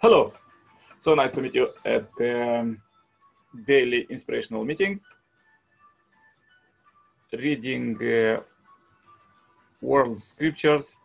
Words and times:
Hello. 0.00 0.32
So 1.00 1.16
nice 1.16 1.32
to 1.32 1.40
meet 1.42 1.56
you 1.56 1.70
at 1.84 2.06
um, 2.20 2.80
daily 3.66 4.06
inspirational 4.08 4.64
meetings. 4.64 5.02
Reading 7.32 7.96
uh, 8.00 8.40
world 9.82 10.22
scriptures 10.22 10.96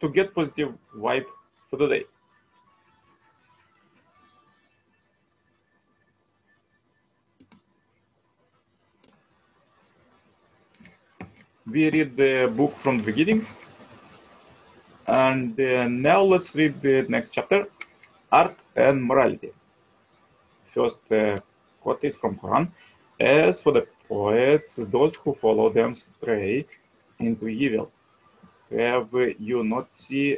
to 0.00 0.08
get 0.08 0.34
positive 0.34 0.72
vibe 0.96 1.26
for 1.68 1.76
the 1.76 1.88
day. 1.88 2.04
We 11.70 11.90
read 11.90 12.16
the 12.16 12.50
book 12.56 12.78
from 12.78 12.96
the 12.96 13.04
beginning. 13.04 13.44
And 15.06 15.60
uh, 15.60 15.86
now 15.88 16.22
let's 16.22 16.54
read 16.54 16.80
the 16.80 17.04
next 17.10 17.34
chapter 17.34 17.66
art 18.38 18.56
and 18.74 19.02
morality. 19.10 19.52
First 20.74 21.12
uh, 21.12 21.40
quote 21.80 22.04
is 22.04 22.16
from 22.22 22.36
Quran. 22.36 22.64
As 23.18 23.60
for 23.60 23.72
the 23.72 23.86
poets, 24.08 24.78
those 24.96 25.14
who 25.20 25.34
follow 25.34 25.68
them 25.78 25.94
stray 25.94 26.66
into 27.18 27.48
evil. 27.48 27.90
Have 28.70 29.08
you 29.38 29.62
not 29.64 29.92
seen 29.92 30.36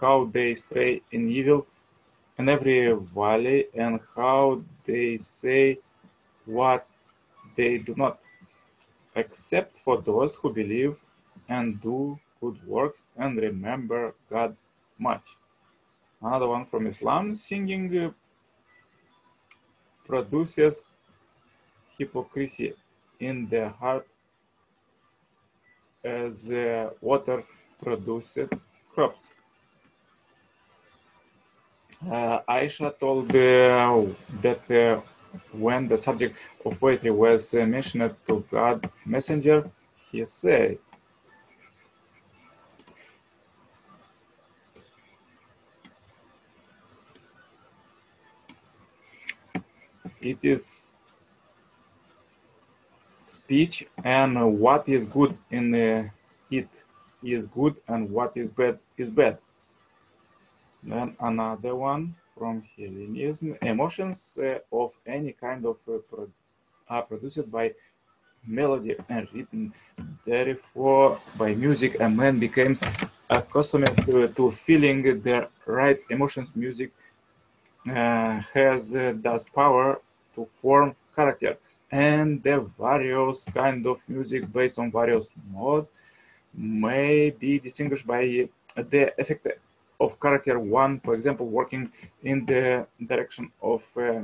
how 0.00 0.16
they 0.32 0.54
stray 0.54 1.02
in 1.12 1.30
evil 1.30 1.66
in 2.38 2.48
every 2.48 2.92
valley 3.14 3.66
and 3.74 4.00
how 4.16 4.62
they 4.86 5.18
say 5.18 5.78
what 6.46 6.86
they 7.56 7.78
do 7.78 7.94
not, 7.96 8.18
except 9.14 9.76
for 9.84 10.00
those 10.00 10.36
who 10.36 10.52
believe 10.52 10.96
and 11.48 11.80
do 11.80 12.18
good 12.40 12.58
works 12.66 13.02
and 13.16 13.36
remember 13.36 14.14
God 14.30 14.56
much. 14.98 15.24
Another 16.22 16.48
one 16.48 16.66
from 16.66 16.86
Islam, 16.86 17.34
singing 17.34 17.96
uh, 17.98 18.10
produces 20.06 20.84
hypocrisy 21.96 22.74
in 23.18 23.48
the 23.48 23.70
heart 23.70 24.06
as 26.04 26.50
uh, 26.50 26.90
water 27.00 27.42
produces 27.82 28.48
crops. 28.94 29.30
Uh, 32.06 32.40
Aisha 32.48 32.98
told 32.98 33.28
uh, 33.36 34.04
that 34.40 34.70
uh, 34.70 35.00
when 35.52 35.86
the 35.86 35.98
subject 35.98 36.36
of 36.64 36.80
poetry 36.80 37.10
was 37.10 37.54
uh, 37.54 37.66
mentioned 37.66 38.14
to 38.26 38.44
God 38.50 38.90
messenger, 39.04 39.70
he 40.10 40.24
said, 40.26 40.78
it 50.32 50.38
is 50.42 50.86
speech 53.24 53.86
and 54.04 54.32
what 54.64 54.88
is 54.88 55.06
good 55.06 55.36
in 55.50 55.64
it 56.50 56.68
is 57.22 57.46
good 57.46 57.74
and 57.88 58.10
what 58.10 58.32
is 58.36 58.48
bad 58.50 58.78
is 58.96 59.10
bad. 59.10 59.38
Then 60.82 61.16
another 61.20 61.74
one 61.76 62.14
from 62.36 62.62
Hellenism, 62.76 63.56
emotions 63.60 64.38
uh, 64.42 64.58
of 64.72 64.92
any 65.06 65.32
kind 65.32 65.66
of 65.66 65.76
uh, 65.86 65.98
pro 66.08 66.28
are 66.88 67.02
produced 67.02 67.48
by 67.50 67.72
melody 68.46 68.96
and 69.08 69.28
rhythm. 69.32 69.72
Therefore, 70.24 71.20
by 71.36 71.54
music, 71.54 72.00
a 72.00 72.08
man 72.08 72.38
becomes 72.38 72.80
accustomed 73.28 73.94
to, 74.06 74.28
to 74.28 74.50
feeling 74.50 75.02
the 75.02 75.48
right 75.66 76.00
emotions. 76.10 76.56
Music 76.56 76.90
uh, 77.88 78.40
has 78.54 78.94
uh, 78.94 79.12
thus 79.16 79.44
power 79.44 80.00
to 80.34 80.46
form 80.60 80.94
character. 81.14 81.56
And 81.90 82.42
the 82.42 82.60
various 82.78 83.44
kind 83.52 83.86
of 83.86 83.98
music 84.08 84.52
based 84.52 84.78
on 84.78 84.92
various 84.92 85.30
modes 85.52 85.88
may 86.54 87.30
be 87.30 87.58
distinguished 87.58 88.06
by 88.06 88.48
the 88.76 89.12
effect 89.18 89.46
of 89.98 90.18
character 90.18 90.58
one 90.58 90.98
for 91.00 91.14
example 91.14 91.46
working 91.46 91.90
in 92.22 92.46
the 92.46 92.86
direction 93.06 93.50
of 93.60 93.84
uh, 93.96 94.20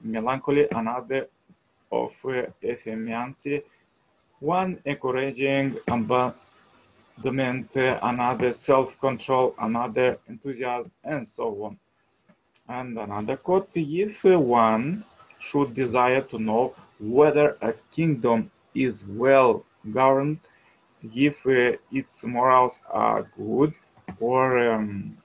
melancholy 0.00 0.66
another 0.72 1.28
of 1.90 2.12
uh, 2.24 2.44
effeminacy. 2.64 3.62
One 4.40 4.80
encouraging 4.84 5.76
abandonment 5.86 7.76
uh, 7.76 7.98
another 8.02 8.52
self-control 8.52 9.54
another 9.60 10.18
enthusiasm 10.28 10.92
and 11.04 11.28
so 11.28 11.64
on. 11.64 11.78
And 12.68 12.98
another 12.98 13.36
quote 13.36 13.68
if 13.74 14.24
one 14.24 15.04
should 15.42 15.74
desire 15.74 16.22
to 16.22 16.38
know 16.38 16.74
whether 17.00 17.56
a 17.60 17.72
kingdom 17.94 18.50
is 18.74 19.04
well 19.04 19.64
governed, 19.92 20.38
if 21.14 21.36
uh, 21.46 21.76
its 21.90 22.24
morals 22.24 22.80
are 22.88 23.22
good 23.36 23.74
or 24.20 24.72
um, 24.72 25.16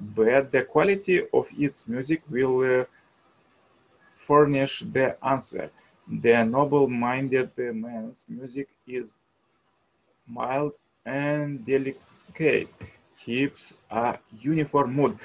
bad, 0.00 0.50
the 0.52 0.62
quality 0.62 1.22
of 1.32 1.46
its 1.58 1.88
music 1.88 2.22
will 2.30 2.80
uh, 2.80 2.84
furnish 4.26 4.84
the 4.92 5.16
answer. 5.24 5.70
The 6.08 6.44
noble-minded 6.44 7.50
man's 7.56 8.24
music 8.28 8.68
is 8.86 9.16
mild 10.28 10.72
and 11.04 11.64
delicate, 11.66 12.68
keeps 13.18 13.74
a 13.90 14.18
uniform 14.40 14.94
mood, 14.94 15.18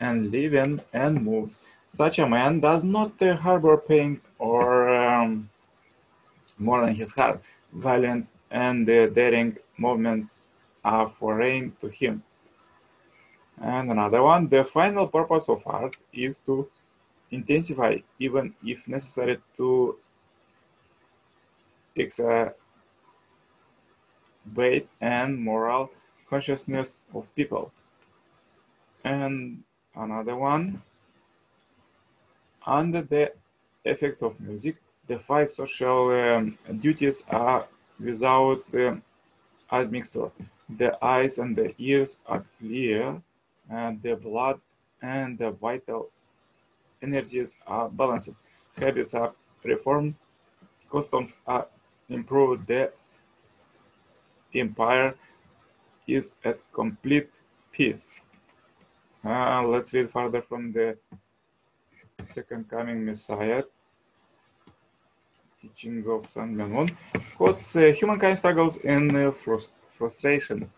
and 0.00 0.30
lives 0.32 0.80
and 0.92 1.22
moves 1.22 1.58
such 1.94 2.18
a 2.18 2.26
man 2.26 2.60
does 2.60 2.84
not 2.84 3.20
uh, 3.20 3.36
harbor 3.36 3.76
pain 3.76 4.20
or 4.38 4.88
um, 4.88 5.50
more 6.58 6.84
than 6.84 6.94
his 6.94 7.12
heart. 7.12 7.42
Violent 7.72 8.26
and 8.50 8.88
uh, 8.88 9.06
daring 9.08 9.56
movements 9.76 10.36
are 10.84 11.08
foreign 11.08 11.76
to 11.80 11.88
him. 11.88 12.22
And 13.60 13.90
another 13.90 14.22
one, 14.22 14.48
the 14.48 14.64
final 14.64 15.06
purpose 15.06 15.48
of 15.48 15.62
art 15.66 15.96
is 16.12 16.38
to 16.46 16.68
intensify, 17.30 17.98
even 18.18 18.54
if 18.64 18.88
necessary, 18.88 19.38
to 19.58 19.98
exacerbate 21.96 22.56
and 25.00 25.38
moral 25.38 25.90
consciousness 26.28 26.98
of 27.14 27.26
people. 27.36 27.70
And 29.04 29.62
another 29.94 30.36
one, 30.36 30.82
under 32.66 33.02
the 33.02 33.32
effect 33.84 34.22
of 34.22 34.38
music, 34.40 34.76
the 35.06 35.18
five 35.18 35.50
social 35.50 36.10
um, 36.10 36.58
duties 36.80 37.24
are 37.28 37.66
without 37.98 38.62
um, 38.74 39.02
admixture. 39.70 40.30
The 40.78 41.02
eyes 41.04 41.38
and 41.38 41.56
the 41.56 41.74
ears 41.78 42.18
are 42.26 42.44
clear, 42.58 43.20
and 43.70 44.00
the 44.02 44.14
blood 44.16 44.60
and 45.02 45.36
the 45.38 45.50
vital 45.50 46.10
energies 47.02 47.54
are 47.66 47.88
balanced. 47.88 48.30
Habits 48.76 49.14
are 49.14 49.32
reformed, 49.64 50.14
customs 50.90 51.32
are 51.46 51.66
improved. 52.08 52.66
The 52.66 52.90
empire 54.54 55.14
is 56.06 56.32
at 56.44 56.58
complete 56.72 57.30
peace. 57.72 58.18
Uh, 59.24 59.62
let's 59.62 59.92
read 59.92 60.10
further 60.10 60.42
from 60.42 60.72
the 60.72 60.96
second 62.24 62.68
coming 62.68 63.04
Messiah, 63.04 63.62
teaching 65.60 66.04
of 66.08 66.28
Sun 66.30 66.56
Myung 66.56 66.70
Moon, 66.70 66.88
quotes 67.36 67.76
uh, 67.76 67.92
humankind 67.92 68.38
struggles 68.38 68.76
in 68.78 69.14
uh, 69.14 69.30
frust 69.30 69.68
frustration, 69.96 70.70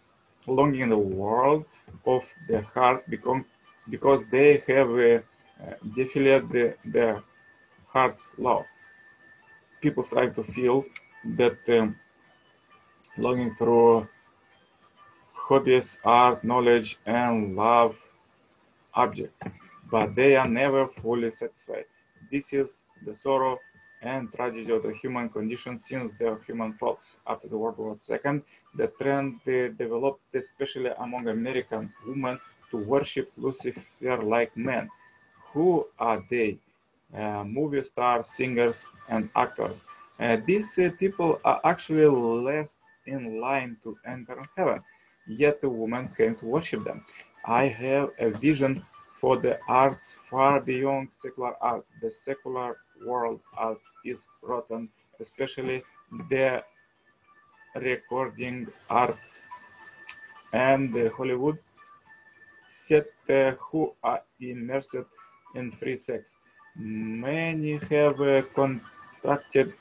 longing 0.47 0.83
in 0.83 0.91
the 0.91 0.99
world 0.99 1.65
of 2.07 2.25
the 2.49 2.61
heart 2.63 3.09
become, 3.09 3.45
because 3.89 4.23
they 4.31 4.63
have 4.67 4.91
uh, 4.91 5.21
defiled 5.95 6.51
the, 6.51 6.77
their 6.85 7.23
heart's 7.87 8.29
love. 8.39 8.65
People 9.81 10.03
strive 10.03 10.35
to 10.35 10.43
feel 10.43 10.85
that 11.37 11.59
um, 11.69 11.97
longing 13.17 13.55
through 13.55 14.09
hobbies, 15.33 15.99
art, 16.05 16.43
knowledge, 16.43 16.99
and 17.07 17.55
love 17.57 17.97
objects 18.95 19.49
but 19.95 20.17
they 20.17 20.35
are 20.35 20.49
never 20.49 20.89
fully 20.89 21.31
satisfied. 21.31 21.85
This 22.33 22.53
is 22.53 22.83
the 23.07 23.15
sorrow 23.15 23.61
and 24.03 24.23
tragedy 24.33 24.73
of 24.73 24.83
the 24.83 24.93
human 24.93 25.29
condition 25.29 25.81
since 25.85 26.11
the 26.19 26.37
human 26.45 26.73
fall. 26.73 26.99
After 27.29 27.47
the 27.47 27.57
World 27.57 27.79
War 27.79 27.97
II, 28.11 28.43
the 28.75 28.89
trend 28.99 29.39
developed, 29.45 30.35
especially 30.35 30.91
among 30.99 31.29
American 31.29 31.93
women, 32.09 32.41
to 32.73 32.77
worship 32.79 33.31
Lucifer 33.37 34.19
like 34.35 34.51
men. 34.57 34.89
Who 35.53 35.87
are 36.01 36.21
they? 36.29 36.59
Uh, 37.17 37.45
movie 37.45 37.85
stars, 37.85 38.27
singers, 38.31 38.85
and 39.09 39.31
actors. 39.37 39.81
Uh, 40.19 40.39
these 40.45 40.77
uh, 40.77 40.91
people 40.99 41.41
are 41.45 41.61
actually 41.63 42.09
less 42.51 42.81
in 43.07 43.41
line 43.41 43.77
to 43.85 43.97
enter 44.05 44.43
heaven, 44.57 44.81
yet 45.29 45.61
the 45.61 45.69
woman 45.69 46.11
came 46.17 46.35
to 46.35 46.47
worship 46.47 46.83
them. 46.83 47.05
I 47.45 47.69
have 47.69 48.11
a 48.19 48.31
vision 48.31 48.83
for 49.25 49.39
the 49.39 49.59
arts 49.69 50.17
far 50.29 50.61
beyond 50.61 51.09
secular 51.11 51.55
art. 51.63 51.87
The 52.03 52.11
secular 52.11 52.77
world 53.07 53.41
art 53.57 53.81
is 54.05 54.27
rotten, 54.43 54.91
especially 55.19 55.83
the 56.29 56.63
recording 57.75 58.67
arts 58.91 59.41
and 60.53 61.11
Hollywood 61.17 61.59
set 62.69 63.07
uh, 63.31 63.53
who 63.53 63.95
are 64.03 64.21
immersed 64.43 65.07
in 65.55 65.73
free 65.73 65.97
sex. 65.97 66.37
Many 66.77 67.79
have 67.79 68.21
uh, 68.21 68.43
contracted 68.55 69.73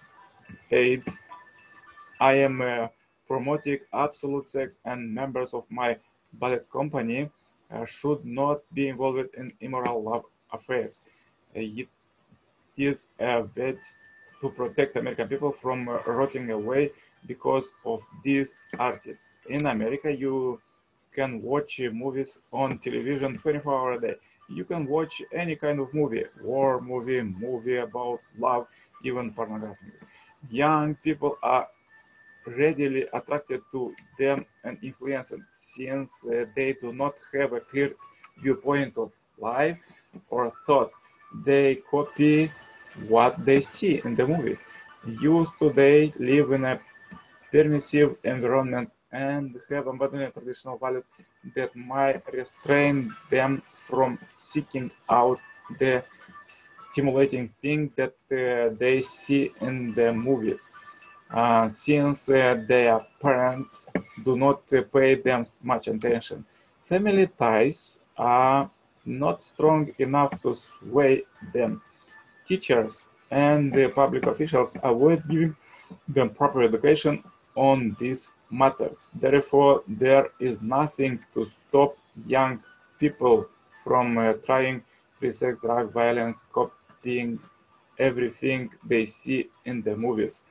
AIDS. 0.71 1.17
I 2.21 2.35
am 2.47 2.61
uh, 2.61 2.87
promoting 3.27 3.79
absolute 3.91 4.49
sex 4.49 4.75
and 4.85 5.13
members 5.13 5.49
of 5.51 5.65
my 5.69 5.97
ballet 6.31 6.61
company 6.71 7.29
should 7.85 8.25
not 8.25 8.61
be 8.73 8.87
involved 8.89 9.35
in 9.37 9.51
immoral 9.61 10.03
love 10.03 10.25
affairs. 10.51 11.01
Uh, 11.55 11.59
it 11.59 11.87
is 12.77 13.07
a 13.19 13.43
way 13.55 13.75
to 14.41 14.49
protect 14.49 14.95
American 14.97 15.27
people 15.27 15.51
from 15.51 15.87
uh, 15.87 15.99
rotting 16.05 16.49
away 16.51 16.91
because 17.27 17.71
of 17.85 18.01
these 18.23 18.65
artists. 18.77 19.37
In 19.49 19.67
America, 19.67 20.13
you 20.13 20.59
can 21.13 21.41
watch 21.41 21.79
movies 21.91 22.39
on 22.51 22.79
television 22.79 23.37
24 23.37 23.73
hours 23.79 23.97
a 24.03 24.07
day. 24.07 24.15
You 24.49 24.65
can 24.65 24.85
watch 24.87 25.21
any 25.33 25.55
kind 25.55 25.79
of 25.79 25.93
movie, 25.93 26.25
war 26.41 26.81
movie, 26.81 27.21
movie 27.21 27.77
about 27.77 28.19
love, 28.37 28.67
even 29.03 29.31
pornography. 29.31 29.93
Young 30.49 30.95
people 30.95 31.37
are 31.41 31.67
readily 32.45 33.05
attracted 33.13 33.61
to 33.71 33.93
them 34.19 34.45
and 34.63 34.77
influenced 34.83 35.33
since 35.51 36.25
uh, 36.25 36.45
they 36.55 36.73
do 36.73 36.93
not 36.93 37.15
have 37.33 37.53
a 37.53 37.59
clear 37.59 37.91
viewpoint 38.41 38.97
of 38.97 39.11
life 39.39 39.77
or 40.29 40.51
thought. 40.65 40.91
They 41.45 41.81
copy 41.89 42.51
what 43.07 43.43
they 43.45 43.61
see 43.61 44.01
in 44.05 44.15
the 44.15 44.27
movie. 44.27 44.57
Youth 45.05 45.49
today 45.59 46.13
live 46.19 46.51
in 46.51 46.65
a 46.65 46.79
permissive 47.51 48.17
environment 48.23 48.91
and 49.11 49.55
have 49.69 49.87
abandoned 49.87 50.33
traditional 50.33 50.77
values 50.77 51.05
that 51.55 51.75
might 51.75 52.21
restrain 52.33 53.13
them 53.29 53.61
from 53.87 54.17
seeking 54.35 54.89
out 55.09 55.39
the 55.79 56.03
stimulating 56.91 57.53
thing 57.61 57.91
that 57.95 58.15
uh, 58.31 58.75
they 58.79 59.01
see 59.01 59.51
in 59.61 59.93
the 59.93 60.11
movies. 60.13 60.67
Uh, 61.33 61.67
since 61.69 62.29
uh, 62.29 62.63
their 62.67 63.03
parents 63.19 63.87
do 64.23 64.37
not 64.37 64.61
pay 64.93 65.15
them 65.15 65.43
much 65.63 65.87
attention. 65.87 66.45
Family 66.85 67.25
ties 67.25 67.97
are 68.17 68.69
not 69.05 69.43
strong 69.43 69.91
enough 69.97 70.39
to 70.43 70.53
sway 70.53 71.23
them. 71.51 71.81
Teachers 72.47 73.05
and 73.31 73.73
the 73.73 73.89
public 73.89 74.27
officials 74.27 74.75
avoid 74.83 75.27
giving 75.27 75.55
them 76.07 76.29
proper 76.29 76.61
education 76.61 77.23
on 77.55 77.95
these 77.99 78.31
matters. 78.51 79.07
Therefore, 79.15 79.81
there 79.87 80.29
is 80.39 80.61
nothing 80.61 81.19
to 81.33 81.45
stop 81.45 81.97
young 82.27 82.61
people 82.99 83.47
from 83.83 84.17
uh, 84.19 84.33
trying 84.45 84.83
free 85.19 85.31
sex, 85.31 85.57
drug, 85.61 85.91
violence, 85.91 86.43
copying 86.53 87.39
everything 87.97 88.69
they 88.85 89.05
see 89.05 89.49
in 89.65 89.81
the 89.81 89.95
movies. 89.95 90.41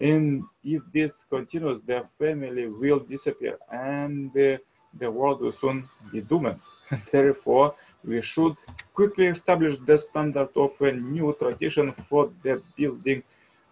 And 0.00 0.44
if 0.64 0.82
this 0.92 1.24
continues, 1.24 1.80
their 1.80 2.08
family 2.18 2.68
will 2.68 3.00
disappear 3.00 3.58
and 3.70 4.30
uh, 4.36 4.58
the 4.98 5.10
world 5.10 5.40
will 5.40 5.52
soon 5.52 5.88
be 6.12 6.20
doomed. 6.20 6.60
Therefore, 7.12 7.74
we 8.04 8.22
should 8.22 8.56
quickly 8.94 9.26
establish 9.26 9.76
the 9.84 9.98
standard 9.98 10.50
of 10.56 10.80
a 10.80 10.92
new 10.92 11.36
tradition 11.38 11.92
for 12.08 12.30
the 12.42 12.62
building 12.76 13.22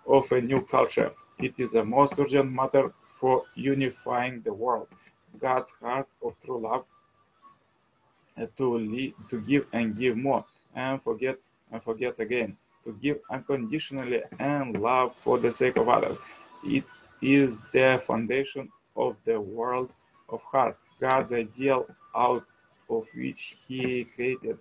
of 0.07 0.31
a 0.33 0.41
new 0.41 0.63
culture. 0.63 1.13
It 1.39 1.55
is 1.59 1.75
a 1.75 1.85
most 1.85 2.15
urgent 2.19 2.53
matter 2.53 2.93
for 3.19 3.45
unifying 3.55 4.43
the 4.43 4.53
world. 4.53 4.89
God's 5.39 5.71
heart 5.71 6.09
of 6.23 6.35
true 6.45 6.61
love 6.61 6.85
uh, 8.41 8.47
to 8.57 8.79
lead, 8.79 9.15
to 9.31 9.41
give 9.41 9.67
and 9.73 9.97
give 9.97 10.17
more, 10.17 10.45
and 10.75 11.03
forget 11.03 11.39
and 11.73 11.83
forget 11.83 12.19
again 12.21 12.57
to 12.87 12.93
give 13.03 13.19
unconditionally 13.31 14.23
and 14.39 14.81
love 14.81 15.15
for 15.17 15.39
the 15.39 15.53
sake 15.53 15.77
of 15.77 15.89
others. 15.89 16.19
It 16.65 16.85
is 17.21 17.59
the 17.73 18.01
foundation 18.07 18.71
of 18.97 19.17
the 19.25 19.39
world 19.41 19.91
of 20.29 20.41
heart, 20.43 20.79
God's 21.01 21.33
ideal 21.33 21.87
out 22.15 22.45
of 22.89 23.05
which 23.15 23.57
He 23.67 24.05
created 24.05 24.59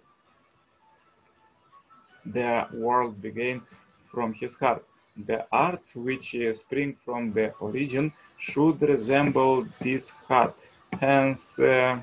the 2.25 2.67
world 2.73 3.21
began 3.21 3.61
from 4.11 4.33
His 4.33 4.55
heart. 4.55 4.83
The 5.27 5.45
arts 5.51 5.95
which 5.95 6.35
spring 6.53 6.97
from 7.05 7.31
the 7.31 7.53
origin 7.59 8.11
should 8.39 8.81
resemble 8.81 9.67
this 9.79 10.09
heart. 10.09 10.55
Hence, 10.99 11.59
uh, 11.59 12.01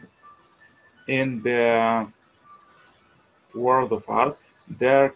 in 1.09 1.43
the 1.43 2.07
world 3.55 3.93
of 3.93 4.05
art, 4.09 4.39
there 4.79 5.15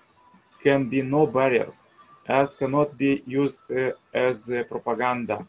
can 0.63 0.89
be 0.89 1.03
no 1.03 1.27
barriers. 1.27 1.83
Art 2.29 2.59
cannot 2.59 2.99
be 2.99 3.23
used 3.27 3.59
uh, 3.71 3.93
as 4.13 4.51
propaganda 4.69 5.47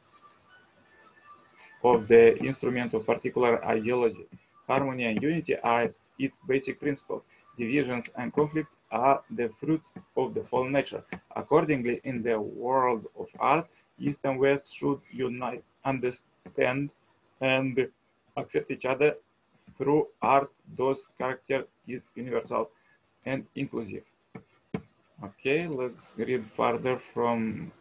of 1.83 2.07
the 2.07 2.37
instrument 2.43 2.93
of 2.93 3.05
particular 3.05 3.63
ideology. 3.65 4.25
Harmony 4.67 5.05
and 5.05 5.21
unity 5.21 5.55
are 5.59 5.89
its 6.19 6.39
basic 6.47 6.79
principles. 6.79 7.23
Divisions 7.57 8.09
and 8.17 8.33
conflicts 8.33 8.77
are 8.91 9.21
the 9.31 9.49
fruits 9.59 9.93
of 10.15 10.33
the 10.33 10.43
fallen 10.43 10.71
nature. 10.71 11.03
Accordingly, 11.35 12.01
in 12.03 12.21
the 12.21 12.39
world 12.39 13.07
of 13.17 13.27
art, 13.39 13.67
East 13.99 14.19
and 14.23 14.39
West 14.39 14.75
should 14.75 14.99
unite, 15.11 15.63
understand, 15.83 16.91
and 17.41 17.87
accept 18.35 18.69
each 18.69 18.85
other 18.85 19.15
through 19.77 20.07
art. 20.21 20.51
Those 20.75 21.07
character 21.17 21.65
is 21.87 22.07
universal 22.15 22.69
and 23.25 23.45
inclusive. 23.55 24.03
Okay, 25.23 25.65
let's 25.67 25.97
read 26.15 26.45
further 26.55 27.01
from 27.11 27.71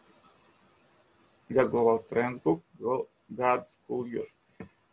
God 1.52 1.70
Global 1.70 2.02
Trends 2.10 2.38
book, 2.38 2.62
God 3.36 3.68
School 3.68 4.08
Youth. 4.08 4.32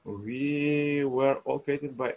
We 0.03 1.05
were 1.05 1.35
all 1.45 1.59
created 1.59 1.95
by 1.97 2.15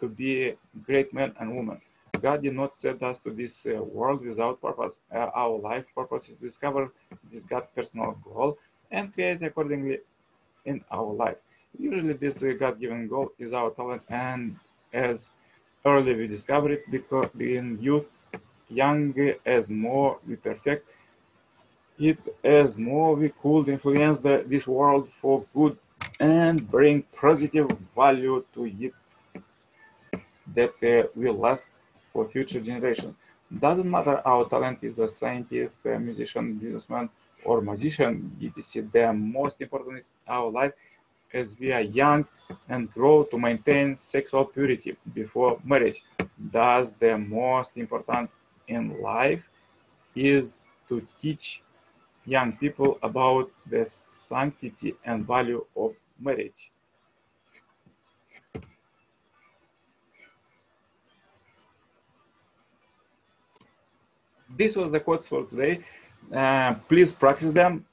to 0.00 0.08
be 0.08 0.54
great 0.82 1.14
men 1.14 1.34
and 1.38 1.54
women. 1.54 1.80
God 2.20 2.42
did 2.42 2.56
not 2.56 2.74
send 2.74 3.00
us 3.04 3.20
to 3.20 3.30
this 3.30 3.64
uh, 3.64 3.80
world 3.80 4.26
without 4.26 4.60
purpose. 4.60 4.98
Uh, 5.14 5.30
our 5.36 5.56
life 5.56 5.84
purpose 5.94 6.28
is 6.28 6.34
to 6.34 6.42
discover 6.42 6.90
this 7.30 7.44
God 7.44 7.68
personal 7.72 8.18
goal 8.24 8.58
and 8.90 9.14
create 9.14 9.40
accordingly 9.40 10.00
in 10.64 10.82
our 10.90 11.12
life. 11.12 11.36
Usually, 11.78 12.14
this 12.14 12.42
uh, 12.42 12.54
God 12.58 12.80
given 12.80 13.06
goal 13.06 13.30
is 13.38 13.52
our 13.52 13.70
talent, 13.70 14.02
and 14.08 14.56
as 14.92 15.30
early 15.86 16.16
we 16.16 16.26
discover 16.26 16.72
it, 16.72 16.90
because 16.90 17.30
in 17.38 17.78
youth 17.80 18.06
young 18.70 19.14
as 19.44 19.70
more 19.70 20.18
we 20.26 20.36
perfect 20.36 20.88
it 22.00 22.18
as 22.42 22.78
more 22.78 23.14
we 23.14 23.28
could 23.28 23.68
influence 23.68 24.18
the, 24.18 24.44
this 24.46 24.66
world 24.66 25.08
for 25.08 25.44
good 25.54 25.76
and 26.18 26.70
bring 26.70 27.02
positive 27.14 27.70
value 27.94 28.44
to 28.54 28.64
it 28.64 28.94
that 30.54 30.72
uh, 30.82 31.06
will 31.14 31.34
last 31.34 31.64
for 32.12 32.28
future 32.28 32.60
generations. 32.60 33.14
Doesn't 33.58 33.90
matter 33.90 34.22
our 34.24 34.48
talent 34.48 34.78
is 34.82 34.98
a 34.98 35.08
scientist, 35.08 35.74
a 35.84 35.98
musician, 35.98 36.54
businessman, 36.54 37.08
or 37.44 37.60
magician, 37.60 38.36
etc. 38.56 38.88
The 38.92 39.12
most 39.12 39.60
important 39.60 39.98
is 39.98 40.10
our 40.26 40.50
life 40.50 40.72
as 41.32 41.56
we 41.58 41.72
are 41.72 41.80
young 41.80 42.26
and 42.68 42.92
grow 42.92 43.24
to 43.24 43.38
maintain 43.38 43.96
sexual 43.96 44.44
purity 44.44 44.96
before 45.14 45.60
marriage. 45.64 46.02
That's 46.52 46.92
the 46.92 47.16
most 47.18 47.72
important 47.76 48.30
in 48.70 49.00
life 49.02 49.48
is 50.14 50.62
to 50.88 51.06
teach 51.20 51.62
young 52.24 52.56
people 52.56 52.98
about 53.02 53.50
the 53.66 53.84
sanctity 53.86 54.94
and 55.04 55.26
value 55.26 55.64
of 55.76 55.94
marriage. 56.18 56.70
This 64.56 64.76
was 64.76 64.90
the 64.90 65.00
quotes 65.00 65.28
for 65.28 65.44
today. 65.44 65.80
Uh, 66.34 66.74
please 66.88 67.10
practice 67.12 67.52
them 67.52 67.84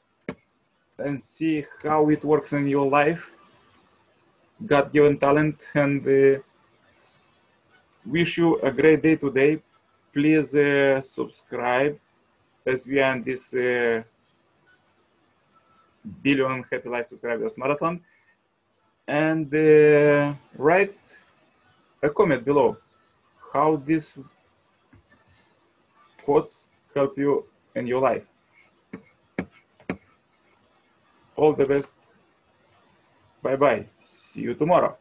and 1.00 1.24
see 1.24 1.66
how 1.84 2.10
it 2.10 2.24
works 2.24 2.54
in 2.54 2.68
your 2.68 2.88
life. 2.90 3.30
God-given 4.66 5.20
talent 5.20 5.68
and 5.76 6.02
uh, 6.08 6.40
wish 8.06 8.38
you 8.38 8.60
a 8.62 8.72
great 8.72 9.02
day 9.04 9.16
today 9.16 9.62
please 10.14 10.56
uh, 10.56 11.02
subscribe 11.02 11.98
as 12.66 12.86
we 12.86 13.00
in 13.00 13.24
this 13.24 13.54
uh, 13.54 14.04
billion 16.22 16.64
happy 16.72 16.90
life 16.90 17.08
subscribers 17.08 17.58
marathon 17.58 18.00
and 19.08 19.54
uh, 19.54 20.34
write 20.58 20.98
a 22.04 22.10
comment 22.10 22.44
below 22.44 22.78
how 23.54 23.78
these 23.86 24.18
quotes 26.24 26.66
help 26.94 27.18
you 27.18 27.46
in 27.76 27.88
your 27.88 28.02
life. 28.02 28.26
All 31.36 31.54
the 31.54 31.66
best. 31.66 31.92
Bye 33.42 33.56
bye. 33.56 33.86
See 34.14 34.42
you 34.42 34.54
tomorrow. 34.56 34.98